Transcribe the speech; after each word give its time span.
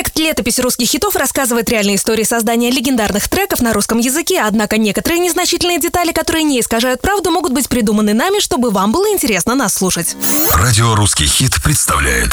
Проект 0.00 0.18
«Летопись 0.18 0.58
русских 0.58 0.88
хитов» 0.88 1.14
рассказывает 1.14 1.68
реальные 1.68 1.96
истории 1.96 2.22
создания 2.22 2.70
легендарных 2.70 3.28
треков 3.28 3.60
на 3.60 3.74
русском 3.74 3.98
языке, 3.98 4.40
однако 4.40 4.78
некоторые 4.78 5.18
незначительные 5.18 5.78
детали, 5.78 6.12
которые 6.12 6.42
не 6.42 6.58
искажают 6.58 7.02
правду, 7.02 7.30
могут 7.30 7.52
быть 7.52 7.68
придуманы 7.68 8.14
нами, 8.14 8.40
чтобы 8.40 8.70
вам 8.70 8.92
было 8.92 9.12
интересно 9.12 9.54
нас 9.54 9.74
слушать. 9.74 10.16
Радио 10.54 10.94
«Русский 10.94 11.26
хит» 11.26 11.62
представляет. 11.62 12.30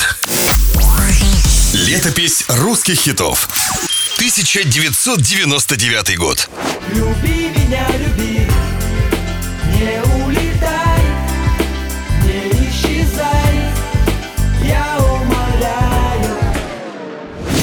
Летопись 1.73 2.45
русских 2.47 3.01
хитов 3.01 3.49
1999 4.15 6.17
год. 6.17 6.49
Люби 6.93 7.49
меня, 7.49 7.85
люби, 7.97 8.26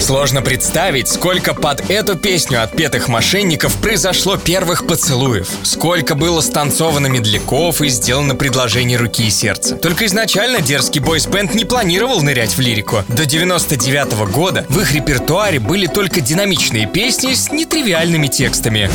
Сложно 0.05 0.43
представить, 0.43 1.09
сколько 1.09 1.55
под 1.55 1.88
эту 1.88 2.15
песню 2.15 2.62
отпетых 2.62 3.09
мошенников 3.09 3.74
произошло 3.77 4.37
первых 4.37 4.87
поцелуев. 4.87 5.48
Сколько 5.62 6.15
было 6.15 6.42
станцовано 6.42 7.06
медляков 7.06 7.80
и 7.80 7.88
сделано 7.88 8.34
предложений 8.34 8.98
руки 8.98 9.27
и 9.27 9.30
сердца. 9.30 9.77
Только 9.77 10.05
изначально 10.05 10.60
дерзкий 10.60 11.01
бойсбенд 11.01 11.55
не 11.55 11.65
планировал 11.65 12.20
нырять 12.20 12.55
в 12.55 12.60
лирику. 12.60 13.02
До 13.09 13.24
99 13.24 14.30
года 14.30 14.66
в 14.69 14.79
их 14.79 14.93
репертуаре 14.93 15.59
были 15.59 15.87
только 15.87 16.21
динамичные 16.21 16.87
песни 16.87 17.32
с 17.32 17.51
нетривиальными 17.51 18.27
текстами. 18.27 18.91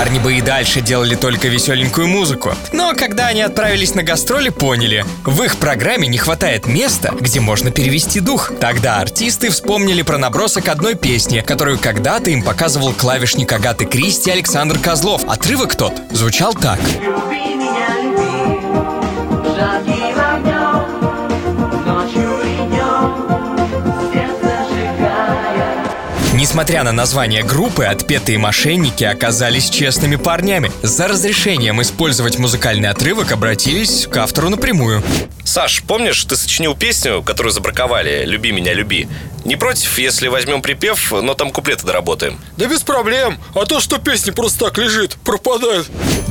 Парни 0.00 0.18
бы 0.18 0.32
и 0.32 0.40
дальше 0.40 0.80
делали 0.80 1.14
только 1.14 1.48
веселенькую 1.48 2.08
музыку. 2.08 2.54
Но 2.72 2.94
когда 2.94 3.26
они 3.26 3.42
отправились 3.42 3.94
на 3.94 4.02
гастроли, 4.02 4.48
поняли, 4.48 5.04
в 5.26 5.42
их 5.42 5.58
программе 5.58 6.08
не 6.08 6.16
хватает 6.16 6.66
места, 6.66 7.12
где 7.20 7.38
можно 7.38 7.70
перевести 7.70 8.20
дух. 8.20 8.50
Тогда 8.60 9.00
артисты 9.00 9.50
вспомнили 9.50 10.00
про 10.00 10.16
набросок 10.16 10.68
одной 10.68 10.94
песни, 10.94 11.44
которую 11.46 11.78
когда-то 11.78 12.30
им 12.30 12.42
показывал 12.42 12.94
клавишник 12.94 13.52
Агаты 13.52 13.84
Кристи 13.84 14.30
Александр 14.30 14.78
Козлов. 14.78 15.22
Отрывок 15.28 15.76
тот 15.76 15.92
звучал 16.12 16.54
так. 16.54 16.80
Люби 17.02 17.39
Несмотря 26.50 26.82
на 26.82 26.90
название 26.90 27.44
группы, 27.44 27.84
отпетые 27.84 28.36
мошенники 28.36 29.04
оказались 29.04 29.70
честными 29.70 30.16
парнями. 30.16 30.72
За 30.82 31.06
разрешением 31.06 31.80
использовать 31.80 32.40
музыкальный 32.40 32.88
отрывок 32.88 33.30
обратились 33.30 34.08
к 34.08 34.16
автору 34.16 34.48
напрямую. 34.48 35.00
Саш, 35.44 35.84
помнишь, 35.84 36.24
ты 36.24 36.34
сочинил 36.34 36.74
песню, 36.74 37.22
которую 37.22 37.52
забраковали 37.52 38.24
«Люби 38.24 38.50
меня, 38.50 38.74
люби»? 38.74 39.06
Не 39.44 39.56
против, 39.56 39.98
если 39.98 40.28
возьмем 40.28 40.60
припев, 40.60 41.12
но 41.12 41.34
там 41.34 41.50
куплеты 41.50 41.86
доработаем? 41.86 42.38
Да 42.56 42.66
без 42.66 42.82
проблем, 42.82 43.38
а 43.54 43.64
то, 43.64 43.80
что 43.80 43.98
песня 43.98 44.32
просто 44.32 44.66
так 44.66 44.78
лежит, 44.78 45.16
пропадает. 45.24 45.86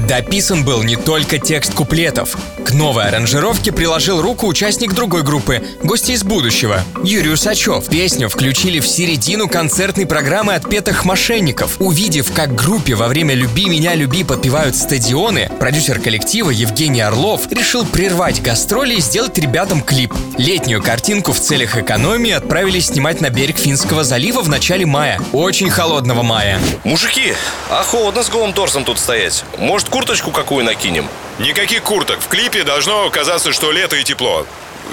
Дописан 0.07 0.63
был 0.63 0.83
не 0.83 0.95
только 0.95 1.39
текст 1.39 1.73
куплетов. 1.73 2.37
К 2.63 2.71
новой 2.71 3.07
аранжировке 3.07 3.71
приложил 3.71 4.21
руку 4.21 4.47
участник 4.47 4.93
другой 4.93 5.23
группы, 5.23 5.63
гости 5.83 6.11
из 6.11 6.23
будущего, 6.23 6.81
Юрий 7.03 7.31
Усачев. 7.31 7.87
Песню 7.89 8.29
включили 8.29 8.79
в 8.79 8.87
середину 8.87 9.47
концертной 9.49 10.05
программы 10.05 10.53
отпетых 10.53 11.03
мошенников. 11.03 11.77
Увидев, 11.79 12.31
как 12.33 12.55
группе 12.55 12.95
во 12.95 13.07
время 13.07 13.33
«Люби 13.33 13.65
меня, 13.65 13.95
люби» 13.95 14.23
подпевают 14.23 14.75
стадионы, 14.75 15.49
продюсер 15.59 15.99
коллектива 15.99 16.51
Евгений 16.51 17.01
Орлов 17.01 17.51
решил 17.51 17.85
прервать 17.85 18.41
гастроли 18.41 18.95
и 18.95 19.01
сделать 19.01 19.37
ребятам 19.37 19.81
клип. 19.81 20.13
Летнюю 20.37 20.81
картинку 20.81 21.33
в 21.33 21.39
целях 21.39 21.77
экономии 21.77 22.31
отправились 22.31 22.87
снимать 22.87 22.98
на 22.99 23.29
берег 23.29 23.57
Финского 23.57 24.03
залива 24.03 24.41
в 24.41 24.49
начале 24.49 24.85
мая. 24.85 25.21
Очень 25.31 25.69
холодного 25.69 26.21
мая. 26.21 26.59
Мужики, 26.83 27.33
а 27.69 27.83
холодно 27.83 28.23
с 28.23 28.29
голым 28.29 28.51
торсом 28.51 28.83
тут 28.83 28.99
стоять. 28.99 29.45
Может, 29.57 29.87
курточку 29.87 30.31
какую 30.31 30.65
накинем? 30.65 31.07
Никаких 31.39 31.81
курток. 31.81 32.19
В 32.19 32.27
клипе 32.27 32.63
должно 32.63 33.09
казаться, 33.09 33.53
что 33.53 33.71
лето 33.71 33.95
и 33.95 34.03
тепло. 34.03 34.45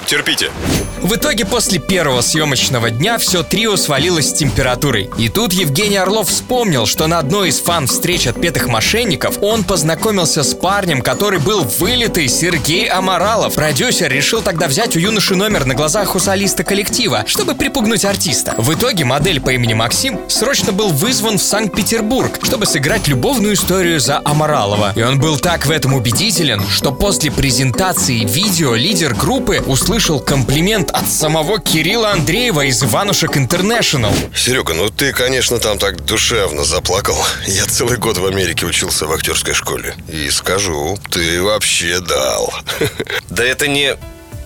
Терпите. 0.05 0.51
В 1.07 1.15
итоге 1.15 1.45
после 1.45 1.79
первого 1.79 2.19
съемочного 2.19 2.89
дня 2.89 3.17
все 3.17 3.41
трио 3.41 3.77
свалилось 3.77 4.27
с 4.27 4.33
температурой. 4.33 5.09
И 5.17 5.29
тут 5.29 5.53
Евгений 5.53 5.95
Орлов 5.95 6.27
вспомнил, 6.27 6.85
что 6.85 7.07
на 7.07 7.19
одной 7.19 7.47
из 7.47 7.61
фан-встреч 7.61 8.27
отпетых 8.27 8.67
мошенников 8.67 9.37
он 9.39 9.63
познакомился 9.63 10.43
с 10.43 10.53
парнем, 10.53 11.01
который 11.01 11.39
был 11.39 11.63
вылитый 11.79 12.27
Сергей 12.27 12.89
Амаралов. 12.89 13.55
Продюсер 13.55 14.11
решил 14.11 14.41
тогда 14.41 14.67
взять 14.67 14.97
у 14.97 14.99
юноши 14.99 15.35
номер 15.35 15.63
на 15.63 15.75
глазах 15.75 16.13
у 16.13 16.19
солиста 16.19 16.65
коллектива, 16.65 17.23
чтобы 17.25 17.55
припугнуть 17.55 18.03
артиста. 18.03 18.53
В 18.57 18.73
итоге 18.73 19.05
модель 19.05 19.39
по 19.39 19.51
имени 19.51 19.75
Максим 19.75 20.19
срочно 20.27 20.73
был 20.73 20.89
вызван 20.89 21.37
в 21.37 21.41
Санкт-Петербург, 21.41 22.37
чтобы 22.43 22.65
сыграть 22.65 23.07
любовную 23.07 23.53
историю 23.53 24.01
за 24.01 24.21
Амаралова. 24.25 24.91
И 24.93 25.01
он 25.01 25.21
был 25.21 25.39
так 25.39 25.67
в 25.67 25.71
этом 25.71 25.93
убедителен, 25.93 26.61
что 26.69 26.91
после 26.91 27.31
презентации 27.31 28.25
видео 28.25 28.75
лидер 28.75 29.15
группы 29.15 29.63
услышал 29.65 30.19
комплимент 30.19 30.91
от 30.97 31.07
самого 31.07 31.59
Кирилла 31.59 32.11
Андреева 32.11 32.61
из 32.65 32.83
Иванушек 32.83 33.37
Интернешнл. 33.37 34.11
Серега, 34.35 34.73
ну 34.73 34.89
ты, 34.89 35.13
конечно, 35.13 35.59
там 35.59 35.77
так 35.77 36.03
душевно 36.05 36.63
заплакал. 36.63 37.17
Я 37.45 37.65
целый 37.65 37.97
год 37.97 38.17
в 38.17 38.25
Америке 38.25 38.65
учился 38.65 39.05
в 39.05 39.11
актерской 39.11 39.53
школе. 39.53 39.95
И 40.07 40.29
скажу, 40.31 40.97
ты 41.11 41.41
вообще 41.43 41.99
дал. 41.99 42.53
Да 43.29 43.43
это 43.43 43.67
не... 43.67 43.95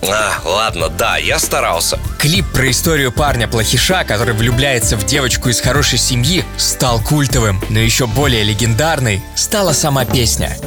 А, 0.02 0.32
ладно, 0.44 0.88
да, 0.88 1.16
я 1.16 1.38
старался. 1.38 1.98
Клип 2.18 2.44
про 2.52 2.70
историю 2.70 3.12
парня-плохиша, 3.12 4.04
который 4.04 4.34
влюбляется 4.34 4.96
в 4.96 5.06
девочку 5.06 5.48
из 5.48 5.60
хорошей 5.60 5.98
семьи, 5.98 6.44
стал 6.58 7.00
культовым, 7.00 7.62
но 7.70 7.78
еще 7.78 8.06
более 8.06 8.42
легендарной 8.42 9.22
стала 9.36 9.72
сама 9.72 10.04
песня. 10.04 10.58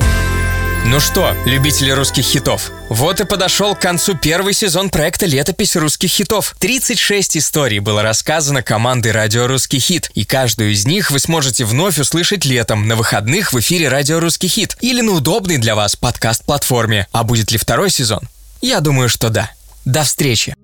Ну 0.88 1.00
что, 1.00 1.36
любители 1.46 1.90
русских 1.90 2.24
хитов, 2.24 2.72
вот 2.90 3.20
и 3.20 3.26
подошел 3.26 3.76
к 3.76 3.82
концу 3.82 4.16
первый 4.16 4.54
сезон 4.54 4.92
проекта 4.92 5.26
«Летопись 5.26 5.76
русских 5.76 6.12
хитов». 6.12 6.56
36 6.60 7.38
историй 7.38 7.80
было 7.80 8.04
рассказано 8.04 8.62
командой 8.62 9.12
«Радио 9.12 9.48
Русский 9.48 9.80
хит», 9.80 10.12
и 10.14 10.26
каждую 10.26 10.72
из 10.74 10.86
них 10.86 11.10
вы 11.10 11.18
сможете 11.18 11.66
вновь 11.66 11.98
услышать 11.98 12.46
летом 12.46 12.88
на 12.88 12.96
выходных 12.96 13.52
в 13.52 13.60
эфире 13.60 13.90
«Радио 13.90 14.20
Русский 14.20 14.48
хит» 14.48 14.78
или 14.80 15.02
на 15.02 15.14
удобной 15.14 15.58
для 15.58 15.76
вас 15.76 15.96
подкаст-платформе. 15.96 17.08
А 17.12 17.24
будет 17.24 17.52
ли 17.52 17.58
второй 17.58 17.90
сезон? 17.90 18.22
Я 18.62 18.80
думаю, 18.80 19.10
что 19.10 19.30
да. 19.30 19.50
До 19.86 20.04
встречи! 20.04 20.56